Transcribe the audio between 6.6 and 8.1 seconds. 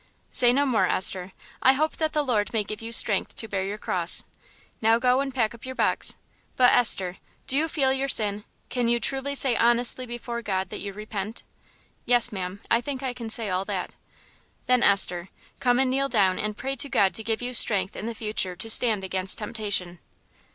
Esther, do you feel your